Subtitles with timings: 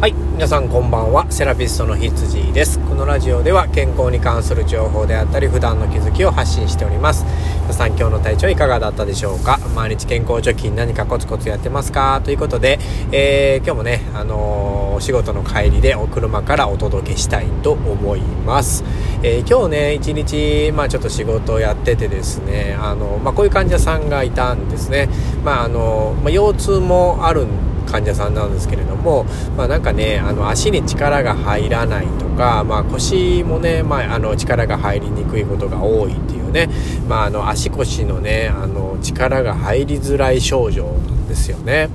[0.00, 0.12] はい。
[0.12, 1.26] 皆さんこんばんは。
[1.28, 2.78] セラピストのひつじです。
[2.78, 7.24] このラジオでは健康に関する情報であったり普段の気づきを発信しております。
[7.62, 9.58] 皆さん今日の体調いかがだったでしょうか？
[9.74, 12.20] 毎日健康貯金何かコツコツやってますか？
[12.22, 12.78] ということで、
[13.10, 18.84] えー、今日もねあのー、お仕事の帰りでお車からお届けしたいと思います、
[19.24, 25.08] えー、今日ね一日まあちょっと仕事をやっててですねあのまあこういう患者さんがいたんですね。
[25.42, 29.24] まああのまあ、腰痛もあるん患者さんなんですけれども、
[29.56, 36.68] まあ、なんかねあの足に力が入らないとか、まあ、腰もね、まあ、あの力が入りにくいことが多いっていうね、
[37.08, 41.88] まあ、あの足腰のねあの力が入りづらい症状なんですよね。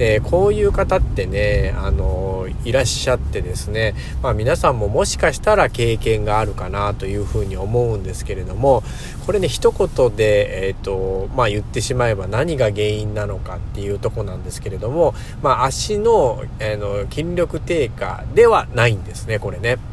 [0.00, 8.82] でこういう方ってねあのいらっしゃってですね、まあ、皆さんももしかしたら経験があるかなというふうに思うんですけれども
[9.26, 19.89] これね一言で、えーとまあ、言ってしまえば何が原因なのかっていうとこなんですけれども、まあ、足の,、えー、の筋力低下ではないんですねこれね。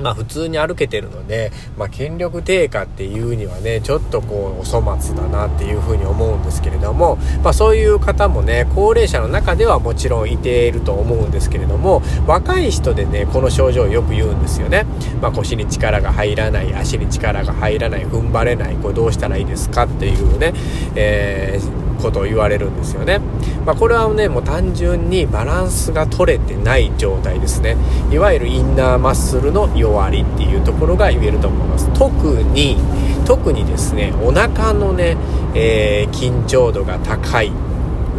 [0.00, 14.86] まあ普通に歩けてるので、まあ筋力低下っていうにはね、ちょっとこうお粗末だなっていうふうに思うんですけれども、まあそういう方もね、高齢者の中ではもちろんいていると思うんですけれども、若い人でね、この症状をよく言うんですよね。
[15.20, 20.54] まあ腰に力が入らない、足に力が入らない、踏ん張れない、これどうしたらいいですかっていうね、
[20.94, 23.20] えーことを言われるんですよね。
[23.64, 27.76] まあ、これはね、もう単純にバランスが取れてない状態ですね。
[28.10, 31.88] いわゆるインナーマッスルの弱りっていうところが言えると思います。
[31.94, 32.10] 特
[32.42, 32.76] に、
[33.24, 35.16] 特にですね、お腹のね、
[35.54, 37.52] えー、緊張度が高い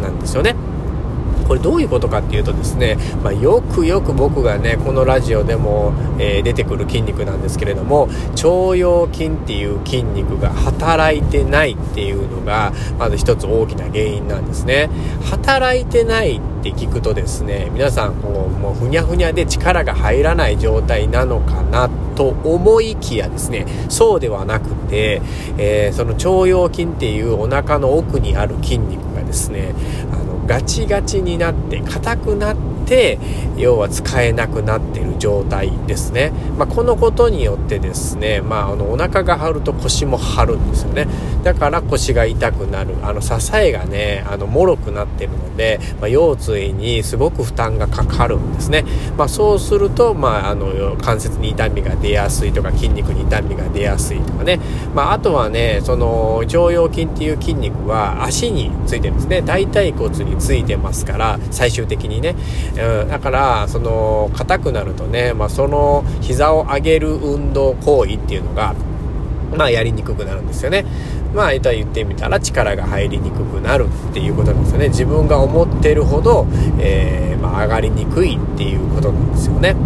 [0.02, 0.56] なんですよね。
[1.46, 14.90] これどういうことかっていうとですね、まあ、よくよく僕がねこのラジオでも、えー、出てくる筋肉なんですけれども腸腰筋っていう筋肉が働いてないっていうのがまず一つ大きな原因なんですね。
[15.22, 25.20] 働いてないって聞くとですね皆さんこうもうふにゃふにゃで力が入らない状態なのかなと思いきやですねそうではなくて、
[25.58, 29.74] えー、その腸腰筋っていうお腹の奥にある筋肉がですね
[30.12, 30.16] あ
[30.46, 33.18] ガチガチになって硬くなって
[33.56, 41.06] 要は使えなくなってる状態ですね、まあ、このことによってですね、まあ、あのお腹が張ると腰も張るんですよね。
[41.42, 42.94] だから腰が痛くなる。
[43.02, 48.84] あの支えがねあの脆くなってるので、まあ、腰椎にすごく負担がかかるんですね、
[49.16, 54.58] まあ、そうすると、まあ、あの関節に痛みが出やすいとか筋肉に痛みが出やすいとかね、
[54.94, 59.42] まあ、あとはねその腸腰筋っていう筋肉は足についてるんですね。
[59.42, 62.34] 大腿骨についてますから最終的にね、
[62.76, 68.74] うん、だからその硬くなるとね、まあ、その膝を上げる運動行為っていうのが
[69.56, 70.84] まあやりにくくなるんですよね。
[71.34, 74.88] まあ言ってみたら力が入りにくくなるっていうことなんですよね。
[74.88, 76.46] 自分が思ってるほど、
[76.78, 79.76] えー、まあ、上がりにくいっていうことなんですよね。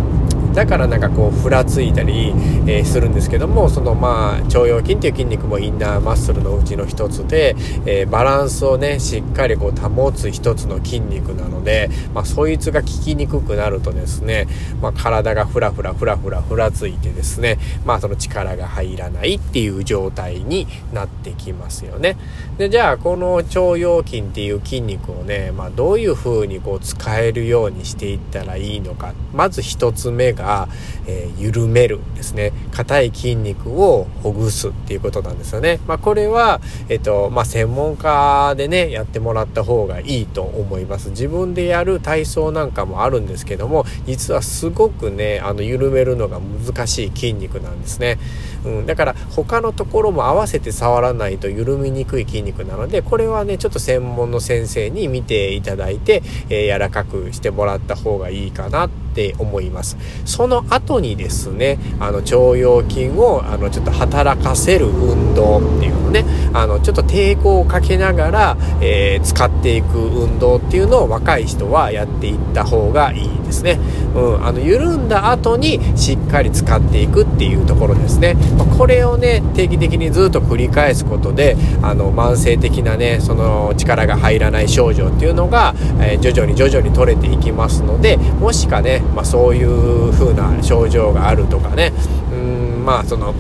[0.59, 2.31] だからなんかこうふらついたり、
[2.67, 7.55] えー、するんですけどもそのまあ腸腰筋っていう筋肉もインナーマッスルのうちの一つで、
[7.87, 14.49] えー、バランスをねしっかりこう保つ一つの筋肉なので、まあ、そいつが効きにくくなるとですね、
[14.83, 22.17] まあ、体がふらふらふらふらふらついてですねまあその力が入らないっていう状態になってきますよね。
[22.59, 29.15] でじゃあこの腸腰筋っていう筋肉をね、まあ、どういう風にこう使えるようにしていったらいいのか。
[29.33, 30.69] まず一つ目がが、
[31.07, 32.53] えー、緩めるですね。
[32.73, 41.11] 硬い筋肉をほぐすっていうことなんですよね、まあ、これは、えっ、とまあ、専門家でねやってもらった方がいいと思います。
[41.11, 48.19] 自分でやる体操なんかもあるんですけども実はすごくねあの緩めるのが難しい筋肉なんですね、
[48.65, 59.97] うん、だから他のところも合わせて触らないと緩みにくい筋肉なのでこれはねちょっと専門の先生に見ていただいて、えー、柔らかくしてもらった方がいいかなってって思います。
[60.25, 73.79] その後にですねあの腸腰筋をあのちょっと働かせる運動っていうのねあのちょっと抵抗をかけながら、えー、使っていく運動っていうのを若い人はやっていった方がいいですね、
[74.15, 91.93] うん、あの緩んだ後にしっかり使っていくっていうところですね、まこれをね定期的にずっと繰り返すことであの慢性的なねその力が入らない症状っていうのが、えー、徐々に徐々に取れていきますのでもしかね、まあ、そういう風な症状があるとかね。
[92.33, 93.35] うんまあその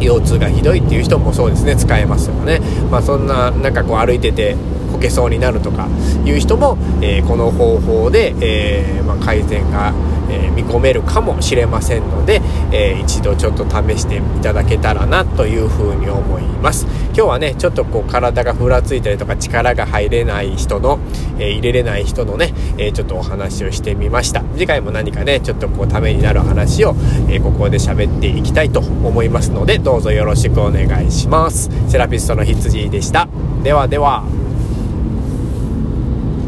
[0.00, 1.76] 腰痛がひどいっていう人もそうですね。
[1.76, 2.60] 使えますよね。
[2.90, 4.56] まあそんななんかこう歩いてて
[4.92, 5.88] こけそうになるとか
[6.24, 9.92] いう人も、えー、この方法で、えー、まあ、改善が
[10.30, 12.40] えー、見込めるかもしれませんので、
[12.72, 16.86] えー、一度ちょっと試していただけたらなというふうに思います。
[17.08, 20.98] 今日はねちょっとこう体がふらついたりとか力が入れない人の、
[21.38, 24.42] えー、入れれない人のね、えちょっとお話をしてみました。
[24.54, 26.94] 次回も何かねちょっとこうためになる話を、
[27.28, 31.70] えここで喋っていきたいと思いますのでどうぞよろしくお願いします。
[31.88, 33.28] セラピストの羊でした。
[33.62, 34.43] ではでは。